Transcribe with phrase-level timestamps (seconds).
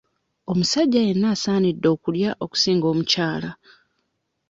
[0.51, 3.51] Omusajja yenna asaanidde okulya okusinga omukyala.